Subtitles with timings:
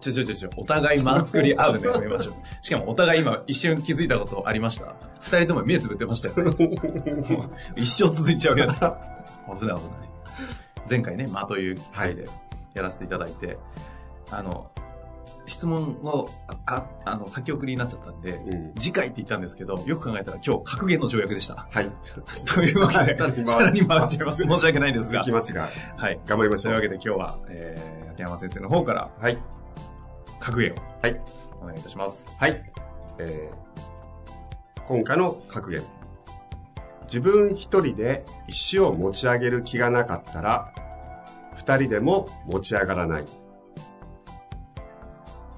[0.00, 2.34] ちょちょちょちょ、お互い間作り合うのやめましょう。
[2.64, 4.94] しかもお互い今一瞬気づいたことありました？
[5.20, 6.70] 二人とも目つぶってましたよね。
[7.76, 8.78] 一生続いちゃうやつ。
[8.78, 8.96] 危ない
[9.58, 9.80] 危ない。
[10.88, 12.24] 前回ね、間という機会で
[12.74, 13.58] やらせていただいて、
[14.30, 14.70] あの、
[15.46, 16.28] 質問を、
[16.66, 21.66] あ、あの、先送りになっちゃったんで、うん次回って言ったんですけど、よく考えたら今日格言の条約でした。
[21.70, 21.90] はい。
[22.46, 24.42] というわけで、さらにさらに回っちゃいます。
[24.42, 25.32] 申し訳ないですが続き。
[25.32, 26.18] ますが、はい。
[26.26, 26.74] 頑張りましょう。
[26.74, 29.36] というわけで今日は、えー、秋山先生の方からはい。
[30.40, 31.20] 格言をはい。
[31.62, 32.26] お願いいたします。
[32.38, 32.62] はい。
[33.18, 35.82] えー、今回の格言。
[37.04, 40.72] 自分一人で石を持ち上げる気がなかったら、
[41.54, 43.24] 二人でも持ち上がらない。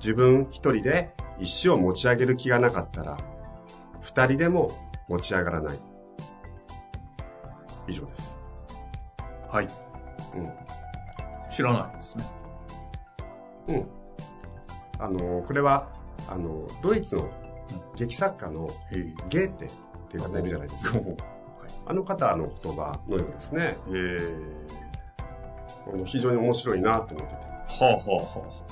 [0.01, 3.17] 自分一人で石を持ち上げる気がなかったら、
[4.01, 4.71] 二人でも
[5.09, 5.79] 持ち上がらない。
[7.87, 8.35] 以上です。
[9.49, 9.69] はい。
[10.35, 10.53] うん。
[11.55, 12.25] 知らないですね。
[13.69, 14.02] うん。
[15.03, 15.89] あの、これは、
[16.29, 17.29] あの、ドイツの
[17.97, 18.69] 劇作家の。
[19.29, 19.69] ゲーテっ
[20.09, 20.99] ていう方いるじゃないですか。
[21.87, 23.77] あの方の言葉のようですね。
[26.05, 27.43] 非常に面白いなと思ってて。
[27.43, 28.63] はあはあは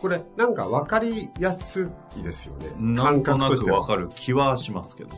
[0.00, 3.78] これ、なんか分かりやすいですよね感覚としては。
[3.78, 5.10] くわかる気はしますけど。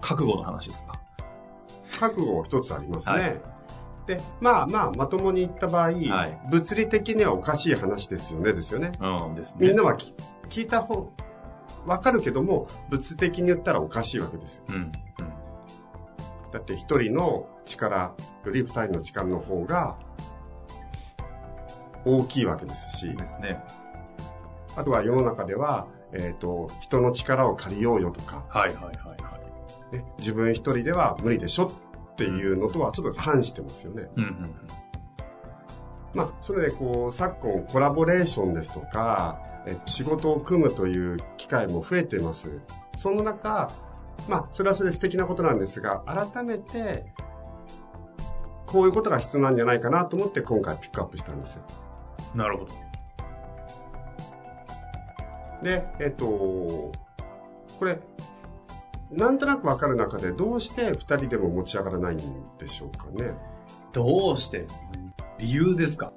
[0.00, 1.00] 覚悟の話ですか？
[2.00, 3.14] 覚悟一つありますね。
[3.14, 3.40] はい
[4.06, 8.92] で、まあまあ、まともに言った場合、はい物理的にはおかしい話ですよね、ですよね。
[9.00, 9.68] うんですね。
[9.68, 10.14] みんなはき
[10.48, 11.12] 聞いた方、
[11.86, 14.64] 分かるけども、物理的に言ったらおかしいわけですよ。
[14.70, 14.74] うん。
[14.76, 14.92] うん。
[16.50, 18.14] だって一人の力
[18.44, 19.96] より二人の力の方が
[22.04, 23.62] 大きいわけですし、ですね。
[24.76, 29.38] あとは世の中では、えっ、と、人の力を借りようよとか、はいはいはいは
[29.92, 29.96] い。
[29.96, 31.70] ね、自分一人では無理でしょ
[32.12, 34.08] っていうのとはちょっと反してますよね。
[34.16, 34.54] うんうん
[36.14, 42.50] まあ、それでこう、昨今コラボレーションですとか、え仕事を組むという機会も増えています。
[42.98, 43.70] その中、
[44.28, 47.06] まあ、それはそれで素敵なことなんですが、改めて、
[48.66, 51.62] こういうことが必要なんじゃないかなと思って今回ピックアップしたんですよ。
[52.34, 52.38] うん。
[52.38, 52.74] なるほど。
[55.62, 56.92] で、えっと、こ
[57.84, 57.98] れ、
[59.12, 62.18] なんとなくわかる中でどうして二人でも持ち上がらないん
[62.58, 63.34] でしょうかね？
[63.92, 64.66] どうして？
[65.38, 66.12] 理由ですか？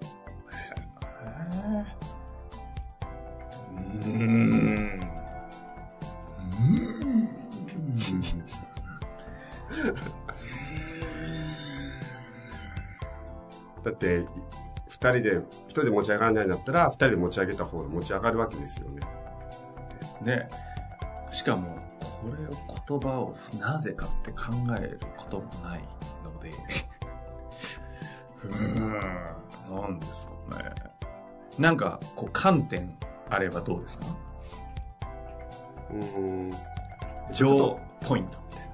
[3.82, 5.00] うーん。
[13.84, 14.26] だって、
[14.88, 16.50] 二人で、一人で持ち上がらないん。
[16.50, 19.02] だったら、二人で持ち上げた方が持ち上がるわけですよね。
[20.00, 20.48] ですね。
[21.30, 21.78] しかも、
[22.26, 24.46] これを言葉をなぜかって考
[24.80, 25.84] えることもない
[26.24, 26.50] ので、
[28.44, 30.74] うーん、なんですかね。
[31.60, 32.98] なんか、こう、観点
[33.30, 34.06] あればどうですか？
[35.92, 36.52] うーん。
[37.32, 38.70] 上ポイントみたい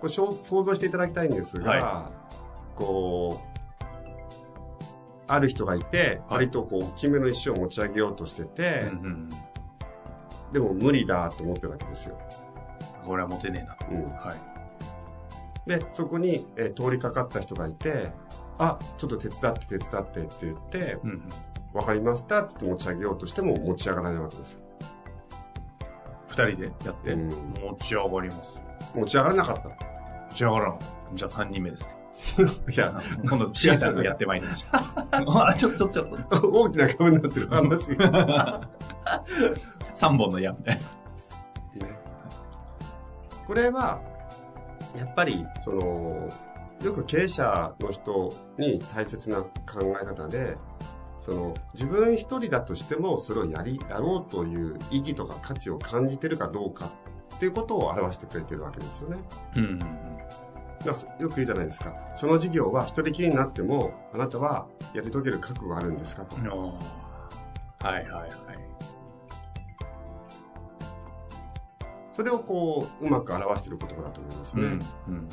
[0.00, 0.32] これ想
[0.64, 2.10] 像していただきたいんですが、は
[2.74, 3.46] こう、
[5.26, 8.88] ある人がいて、はい割とこう、大きめの石を持ち上げようとしてて、な。
[8.88, 9.28] うんうん。
[10.52, 12.18] でも無理だと思ってるわけですよ。
[13.04, 13.86] これはモテねえなと。
[13.90, 14.10] うん。
[14.16, 14.34] は
[15.66, 15.68] い。
[15.68, 18.10] で、そこに、えー通りかかった人がいて、
[18.58, 21.22] あ、ちょっと手伝って手伝ってって言って、うんうん。
[21.72, 24.60] わかりましたって言って持ち上げようとしても持ち上がらないわけですよ。
[26.28, 28.60] 二人でやって、うん持ち上がります。
[28.94, 29.62] 持ち上がらなかった。
[29.62, 29.74] 持
[30.30, 31.16] ち上がらなかった。
[31.16, 32.04] じゃあ三人目ですね。
[32.72, 34.82] いや、今度 C さんがやってまいりました。
[35.10, 36.48] あ、 ちょ、ちょ、ちょっと。
[36.48, 38.68] 大きな株になってる話が。
[39.94, 40.80] 三本の矢みたい
[41.80, 41.86] な。
[41.86, 41.98] ね
[43.46, 44.00] これは、
[44.96, 46.28] やっぱり、その、
[46.82, 49.50] よく経営者の人に大切な考
[50.00, 50.56] え方で、
[51.20, 56.90] その、自分一人だとしても、それをやり、やろうという意義とか価値を感じてるかどうか
[57.36, 59.18] っていうことを表してくれてるわけですよね。
[59.56, 59.78] うんうん
[61.18, 61.94] よく言うじゃないですか。
[62.14, 66.36] その事業は一人きりになっても、あなたはやり遂げる覚悟があるんですかと。
[66.36, 68.30] はいはいはい。
[72.14, 74.62] それをこう、うまく表している言葉だと思いますね。
[74.62, 75.28] うんうん。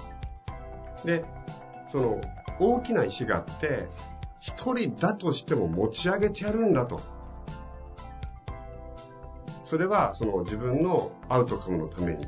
[1.05, 1.23] で、
[1.89, 2.21] その、
[2.59, 3.87] 大きな石があって、
[4.39, 6.99] 一人だとしても持ち上げてやるんだと。
[9.63, 12.27] それは、その自分のアウトカムのために。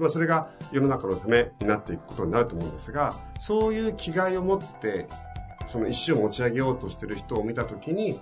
[0.00, 5.06] まあそれが世の中のためになっていくことになると思うんですが、そういう気概を持って、
[5.68, 8.18] その石を持ち上げようとしてる人を見たときに、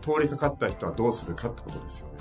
[0.00, 2.11] 通りかかった人はどうするかってことですよね。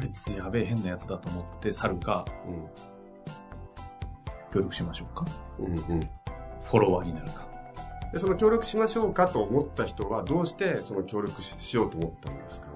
[0.00, 2.24] こいつやべえ変なやつだと思って去るか、
[4.52, 5.24] 協力しましょうか？
[5.58, 5.66] うん。
[5.66, 6.00] うんうん。
[6.62, 7.46] フォロワーになるか。
[8.12, 12.72] で、その協力しましょうかと思った人は、どうしてその協力ししようと思ったんですかね？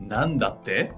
[0.00, 0.92] なんだって？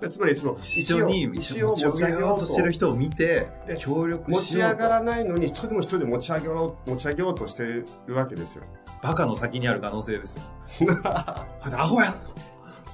[0.00, 4.76] で つまりその一緒に石を持ち上げようとしてる人を見てで、協力持ちしようと。
[4.76, 8.64] 上がらないのに一人でも一人で持ち上げよう持ち上げようとしてるわけですよ。
[9.02, 10.42] バカの先にある可能性ですよ。
[11.04, 12.14] アホや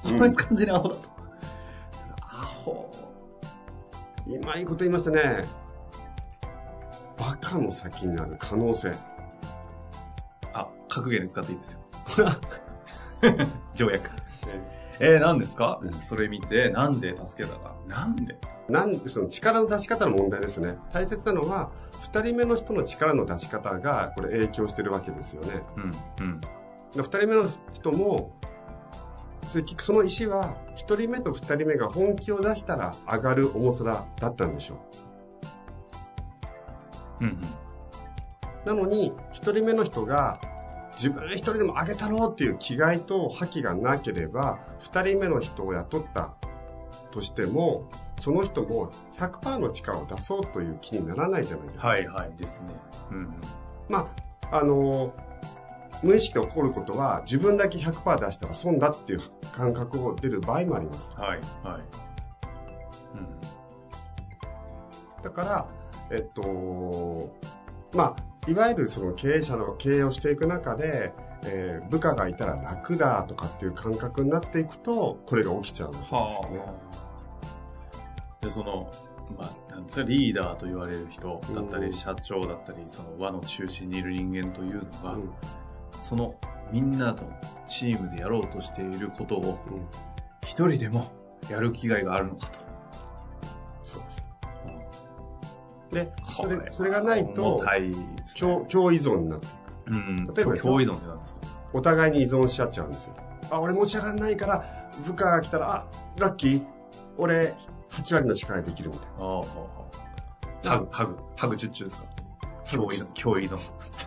[0.04, 1.08] うんこいつ完全にアホだと。
[2.20, 2.90] アホ。
[4.26, 5.42] 今いいこと言いましたね。
[7.16, 8.92] バカの先にある可能性。
[10.52, 11.80] あ、格言に使っていいですよ。
[13.74, 14.10] 条約。
[15.00, 17.74] えー、何ですか、うんそれ見て、なんで助けたか。
[17.86, 18.36] なんで？
[18.68, 20.76] なんでその力の出し方の問題ですね。
[20.92, 21.70] 大切なのは、
[22.02, 25.62] 二人目の人の力の出し方がこれ影響してるわけですよね。
[25.76, 26.40] うん、うん。
[26.40, 26.48] で
[26.96, 28.32] 二人目の人も、
[29.42, 34.74] それ結局その石は、一人目と二人目が本気を出したら上がる重さだったんでしょ
[37.20, 37.24] う。
[37.24, 37.40] うん、うん。
[38.64, 40.40] なのに、一人目の人が、
[40.96, 46.34] 自分一人でも上げたろうっていう気概と覇気がなければ、二人目の人を雇った
[47.10, 47.88] としても、
[48.20, 51.88] その人も100%の力を出そうという気にならないじゃないですか。
[51.88, 52.62] はい、はい、ですね。
[53.10, 53.34] うん、うん。
[53.88, 54.10] ま
[54.50, 55.12] あ、あの
[56.02, 59.20] 無意識で起こることは、自分だけ100%出したら損だっていう
[59.52, 61.12] 感覚を出る場合もあります。
[61.14, 62.06] はい、はい。
[65.26, 65.66] だから、
[66.10, 67.32] えっと、
[67.92, 68.16] まあ、
[68.46, 71.12] いわゆるその経営者の経営をしていく中で、
[71.46, 76.18] えー部下がいたら楽だとかっていう感覚になっていくと、これが起きちゃうんですよ
[76.50, 76.60] ね。
[78.42, 78.44] あ。
[78.44, 78.90] で、その、
[79.36, 85.30] まあ、なんですか、リーダーと言われる人だったり、うん社長だったり、その輪の中心にいる人間というのが、うん
[85.92, 86.34] その
[86.70, 87.24] みんなと
[87.66, 89.86] チームでやろうとしていることをうん
[90.44, 91.10] 一人でも
[91.50, 92.65] やる気概があるのかと。
[96.04, 97.64] で、そこれ、それがないと
[98.38, 99.54] 共、共依存になっていく。
[99.86, 100.16] うん。
[100.34, 101.40] 例えば共依存って何ですか？
[101.72, 103.14] お互いに依存し合っちゃうんですよ。
[103.50, 105.86] あ、俺持ち上がんないから、部下が来たら、あ、
[106.18, 106.64] ラッキー、
[107.16, 107.54] 俺、
[107.90, 109.42] 8割の力でできるみたいああ、あ
[110.64, 110.68] あ。
[110.70, 112.06] ハグ、ハグ、ハグチュッチュですか？
[112.70, 113.58] 共依存、共依存。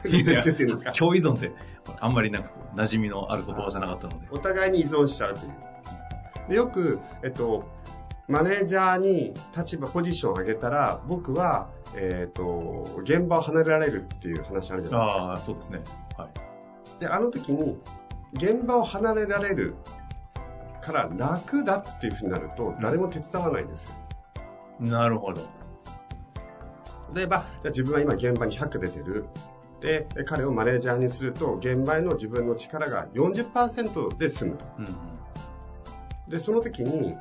[0.97, 1.51] 共依存って、
[1.99, 4.27] あんまりなんか馴染みのある言葉じゃなかったので。
[4.31, 5.53] お互いに依存しちゃうという。
[6.49, 7.63] でよく、えっと、
[8.29, 15.81] マネージャーに立場、ポジションを上げたら、僕は、えっと、現場を離れられるっていう話あるじゃないああ、そうですね。
[16.15, 16.27] はい。
[16.27, 16.41] で
[16.85, 16.99] すか。
[16.99, 17.79] で、あの時に、
[18.33, 19.73] 現場を離れられる
[20.79, 23.95] から楽だっていうふうになると、誰も手伝わないんですよ。
[24.79, 25.41] なるほど。
[27.15, 29.25] 例えば、じゃあ自分は今現場に100出てる。
[29.81, 34.65] で、彼をマネージャーにすると、現場への自分の力が40%で済むと。
[34.77, 36.29] うんうん。
[36.29, 37.15] で、その時に、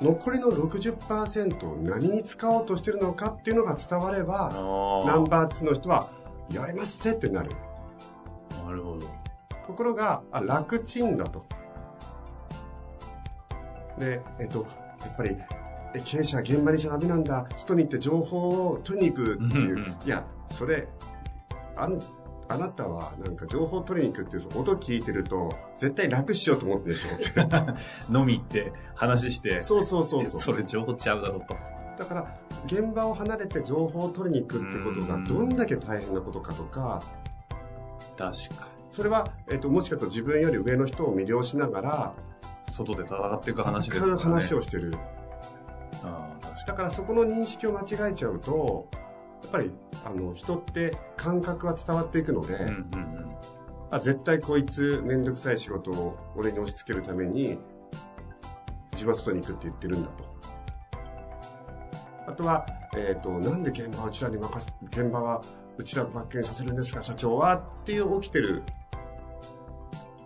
[0.00, 6.08] 残りの60%を何に使おうとしてるのかっていうのが伝われば、あナンバー2の人は、
[6.50, 7.50] やりますってってなる。
[8.60, 9.06] あ、なるほど。
[9.66, 11.44] ところが、あ、楽ちんだと。
[13.98, 14.66] で、えっと、
[15.00, 15.36] やっぱり、
[15.94, 17.46] え経営者は現場にしちゃダメなんだ。
[17.56, 19.96] 外に行って情報を取りに行くっていう。
[20.04, 20.88] いや、それ、
[21.76, 22.00] あん、
[22.48, 27.72] あなたはなんか情報を取りに行くっていう音聞いてると、絶対楽しようと思ってるでしょって。
[28.12, 30.40] 飲み行って、話して、そうそうそうそう。
[30.40, 31.56] それ情報ちゃうだろうと。
[31.98, 32.36] だから、
[32.66, 37.02] 現場を離れて情報を取りに行くってことがうんどんだけ大変なことかとか、
[38.16, 42.14] 確かそれは、えっと、もしかと自分より上の人を魅了しながら、
[42.68, 42.72] に。
[42.72, 44.22] 外で戦っていく話ですからね。
[44.22, 44.92] 話をしてる。
[46.02, 49.03] あかだからそこの認識を間違えちゃうと、や
[49.46, 49.70] っぱり、
[50.04, 52.60] あの、人って感覚は伝わっていくので、に。
[52.60, 52.76] うんうんう
[53.20, 53.34] ん。
[53.90, 57.58] あ絶対こいつめんどくさい仕事を俺に押し付けるために、
[58.92, 60.24] 自分は外に行くって言ってるんだと。
[62.26, 65.42] あとは、えっ、と、なんで現場はうちらに任せ、現場は
[65.76, 68.62] うちらバックにさせるんですか、社長はっていう起きてる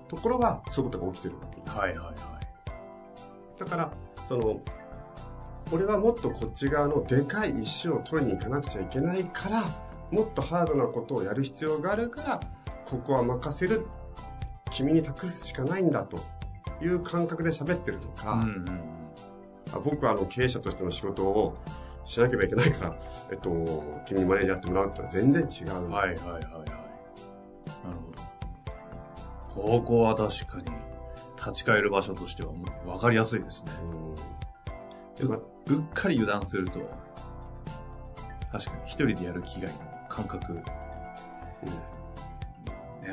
[0.08, 1.78] ところはそういうことが起きてるわけです。
[1.78, 3.58] はいはいはい。
[3.58, 3.92] だから、
[4.28, 4.60] その、
[5.72, 9.64] 俺はもっとこっち側のでかい石を取りに行かなくちゃいけないから、
[10.10, 12.40] もっとハードなことをやる必要があるから、
[12.86, 13.86] ここは任せる。
[14.70, 16.18] 君に託すしかないんだと
[16.82, 18.64] いう感覚で喋ってるとか、うんうん
[19.70, 21.54] あ僕はあの経営者としての仕事を
[22.06, 22.96] しなければいけないから、
[23.30, 25.74] えっと、君にマネージャーやってもらうってのは全然違う。
[25.84, 25.90] うん。
[25.90, 26.42] はいはいはいはい。
[26.42, 26.64] なる
[29.54, 29.68] ほど。
[29.68, 30.64] ここは確かに、
[31.36, 33.72] 立ち返る場所としてはもう分かりやすいですね。
[33.82, 36.80] うんまううっかり油断すると、
[38.50, 40.54] 確かに一人でやる気概の感覚。
[40.54, 40.62] ね
[43.04, 43.12] え。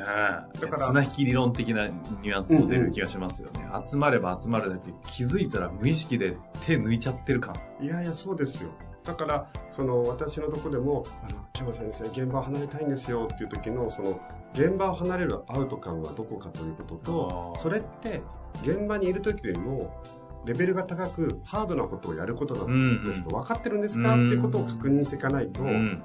[0.60, 3.66] だから綱引き理論的なニュアンスも出る気がしますよね。
[3.84, 7.54] 集まれば集まるだけ気づいたら無意識で手抜いちゃってる感。
[7.80, 8.70] いやいや、そうですよ。
[9.04, 14.20] だから、その、私のとこでも、あの、今日先生、現場を離れたいんですよっていう時の、その、
[14.52, 18.22] 現場を離れるアウト感はどこかということとそれって、
[18.62, 20.02] 現場にいる時よりも、
[20.46, 24.12] レベルが高く、ハードなことをやることなんですと、分かってるんですか？
[24.12, 26.02] っていうことを確認していかないと、うん。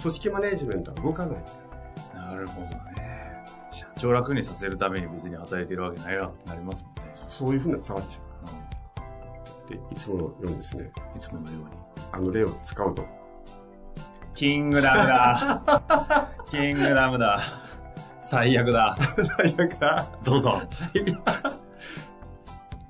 [0.00, 1.44] 組織マネジメントは動かない。
[2.14, 3.44] なるほどね。
[3.72, 7.12] 社長楽にさせるために別に働いてるわけないわってなりますもんね。
[7.14, 9.70] そういうふうに伝わっちゃうう。
[9.70, 11.64] で、いつものようにですね、んいつものように。
[12.12, 13.04] あの例を使うと、
[14.34, 16.28] キングダムだ。
[16.50, 17.40] キングダムだ。
[18.22, 18.96] 最悪だ。
[19.38, 20.06] 最悪だ。
[20.22, 20.60] どうぞ。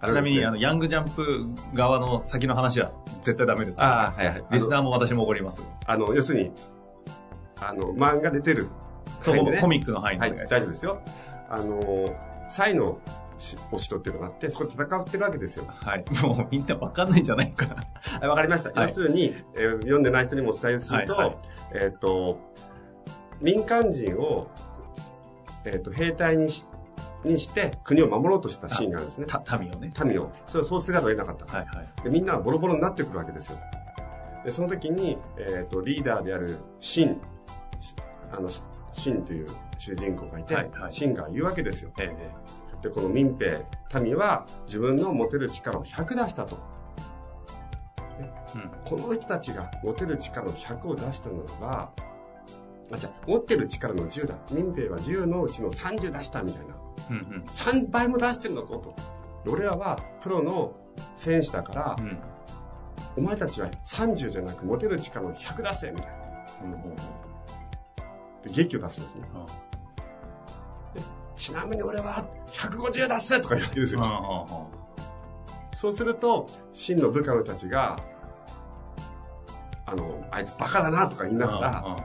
[0.07, 3.81] ちなみに、あの、の、ヤングジャンプ側の先の話は絶対ダメです。
[3.81, 4.45] ああ、はいはい。
[4.52, 5.62] リスナーも私も怒ります。
[5.87, 6.52] あの、要するに、
[7.61, 8.69] あの、漫画出てる。
[9.26, 10.37] ねコミックの範囲ではい。
[10.47, 11.02] 大丈夫ですよ。
[11.50, 12.05] あの、
[12.49, 13.00] サイの
[13.38, 15.64] しお城っていうのがあって、そこで戦ってるわけですよ。
[15.67, 16.05] はい。
[16.23, 17.76] もうみんなわかんないんじゃないかな。
[17.76, 17.83] は
[18.25, 18.71] いわかりました。
[18.71, 21.37] はい要するに、えー読んでない人にもお伝えすると、はいはい
[21.75, 22.38] えっ、と、
[23.40, 24.50] 民間人を、
[25.64, 26.64] えっ、と、兵隊にし
[27.25, 29.27] にして国を守ろうとしたシーンがあるんですね。
[29.27, 29.91] た、民をね。
[30.05, 30.31] 民を。
[30.47, 31.57] それをそうせざるを得なかった。
[31.57, 32.03] はいはい。
[32.05, 33.59] でみんなはボロボロになってくるわけですよ。
[34.45, 37.21] で、その時に、えっ、と、リーダーであるシン、
[38.33, 38.49] あの、
[38.93, 39.47] シンという
[39.79, 41.91] 主人公がいて、はいはいシンが言うわけですよ。
[42.01, 43.65] ええで、この民兵、
[44.01, 46.57] 民は自分の持てる力を100出したと。
[48.55, 48.71] うん。
[48.85, 51.93] この人たちが持てる力の100を出したならば、
[52.93, 54.35] あ、じゃあ持ってる力の10だ。
[54.53, 56.78] 民兵は10のうちの30出したみたいな。
[57.11, 58.95] うん3倍も出してるんだぞと。
[59.45, 60.73] で俺らはプロの
[61.17, 62.09] 戦士だから、うん。
[62.09, 62.19] うん。
[63.17, 66.12] お前たちは30じゃなく持てる力の100出せみたいな。
[66.64, 66.97] うんうん
[68.43, 69.23] で、劇を出すんですね。
[71.37, 74.69] ちなみに俺は150出せとか言うわけですよ。
[75.76, 77.97] そうすると、真の部下の人たちが、
[79.87, 81.97] あの、あいつバカだなとか言いながら、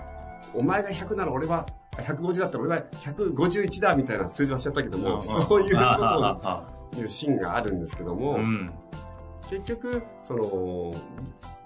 [0.53, 1.65] お前が100なら俺は、
[2.01, 6.63] 150だったら俺は151だみたいな数字はしちゃったけども、そういうことを
[6.95, 8.71] 言うシーンがあるんですけども、うん。
[9.50, 10.93] 結局、その、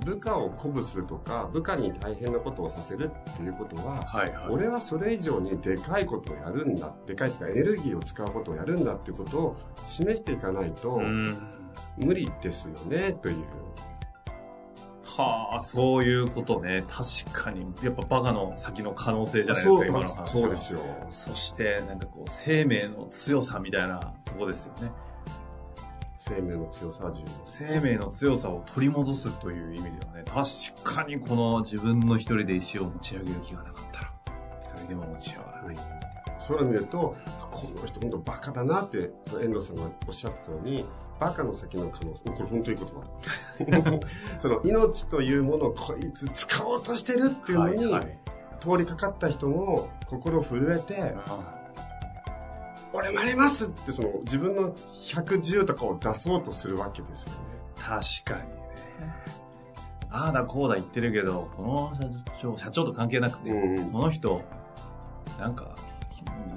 [0.06, 4.48] 部下を鼓舞するとか、部下に大変なことをさせるっていうことは、はいはい。
[4.50, 6.94] 俺はそれ以上にでかいことをやるんだ。
[7.06, 9.56] でかいというかエネルギーを使うことをやるんだっていうことを
[9.86, 11.38] 示していかないとうん。
[11.98, 13.38] 無理ですよね、という。
[15.18, 16.84] はあ、そういうことね。
[16.88, 20.80] 確かに、やっぱバカの先の可能性じゃないですか、今の話はそうですよ。
[21.10, 24.92] そして、なんかこう、生命の強さみたいなとこですよね。
[26.20, 27.28] 生命の強さは重要。
[27.46, 34.12] 生命の強さを取り戻すという意味ではね、確かにこの自分の一人で石を持ち上げる気がなかったら、
[34.76, 35.76] 一人でも持ち上がらない。
[36.40, 37.16] それを見ると、
[37.50, 40.86] この人本当バカだなって、遠藤さんがおっしゃったように、
[41.20, 44.00] バカの先の可能性、これ本当に言葉。
[44.40, 48.20] その命というものをこいつ使おうとしてるっていうのに、はいはい
[48.60, 51.16] 通りかかった人も心震えて、
[52.94, 57.38] 俺なれますってその自分の110とかを出そうとするわけですよね。
[57.76, 58.58] 確かにね。
[60.10, 61.98] ああだこうだ言ってるけど、この
[62.40, 64.42] 社長、社長と関係なくて、うんうんこの人、
[65.40, 65.76] なんか、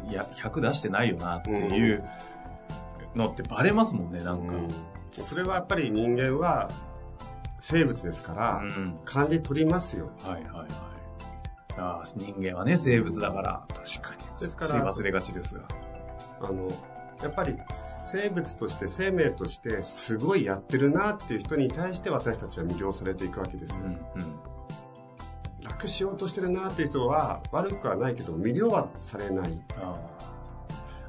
[0.09, 2.05] いや、100出してないよなっていう
[3.15, 4.55] のってバレますもんね、なんか。
[5.11, 6.69] それはやっぱり人間は
[7.61, 8.99] 生物ですから、うん。
[9.05, 10.11] 感じ取りますよ。
[10.23, 10.67] はいはいはい。
[11.77, 14.41] ああ、人間はね、生物だから、確かに。
[14.41, 15.63] ですから忘れがちですが。
[16.41, 16.69] あの、
[17.23, 17.57] やっぱり
[18.11, 23.87] 生物として生命としてすごいやってるなっていう人に対して私たちは魅了されていくわけですよ。
[23.87, 24.01] うんうん。
[25.63, 29.61] 楽しようとしてるなっていう人は悪くはないけど魅了はされない。
[29.77, 29.99] あ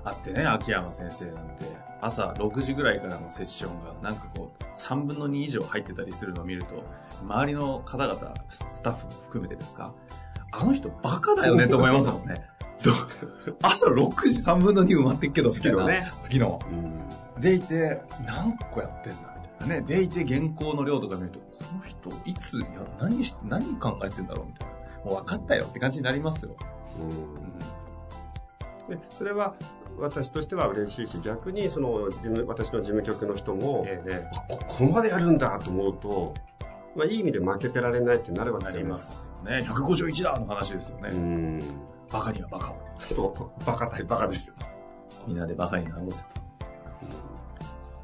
[0.04, 1.64] ああってね、秋山先生なんて、
[2.02, 6.84] 朝6時ぐらいからのセッションが、なんかこう、3分の2以上入ってたりするのを見ると、
[7.22, 9.94] 周りの方々、スタッフも含めてですか、
[10.52, 12.36] あの人バカだよねと思いますもんね。
[13.62, 16.10] 朝6時3分の2埋まってっけど、月のね。
[16.20, 16.60] 月の。
[16.72, 17.02] うん
[17.40, 19.82] でいて、何個やってんだみたいなね。
[19.82, 22.66] でいて原稿の量とか見ると、この人、いつや、
[23.00, 24.76] 何し、何考えてんだろうみたいな。
[25.04, 26.56] もう分かったよって感じになりますよ。
[28.90, 29.56] でそれは
[29.98, 36.34] 私としては嬉しいし逆にその事務私の事務局の人も、ええあここまでやるんだと思うと、
[36.96, 39.66] まあ、いい意味で負けてられないってなるわけなじゃないでりますすよね。
[39.66, 41.10] 151だの話ですよね。
[41.12, 41.60] うん
[42.12, 42.76] バカにはバカを。
[43.14, 44.56] そうバカ対バカですよ、
[45.28, 46.24] みんなでバカになろうぜ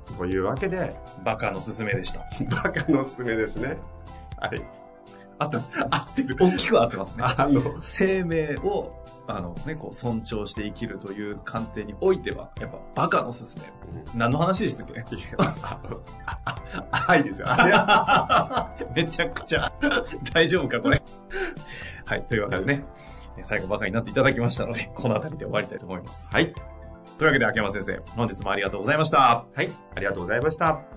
[0.08, 0.15] と。
[0.17, 2.22] というわけでバカのすすめでした。
[2.63, 3.77] バカのおすすめですね
[4.38, 4.87] はい
[5.39, 6.36] 合ってます合ってる。
[6.39, 7.24] 大きく合ってますね。
[7.25, 8.94] あの生命を、
[9.27, 13.63] あのね、こう尊重して生きるという観点においては、やっぱバカのすすめ。
[14.15, 14.94] 何の話でしたっけ？
[14.94, 15.03] いや
[15.38, 15.79] ああ
[16.91, 19.72] あはいですよあ めちゃくちゃ
[20.34, 21.01] 大丈夫かこれ。
[22.06, 22.86] はい、というわけでね、
[23.44, 26.29] 最後バカになっていただきましたので、この辺りで終わりたいと思います。
[26.34, 26.53] れはい
[27.17, 29.17] というわけで秋山先生、本日もありがとうございました。
[29.53, 30.96] はいありがとうございました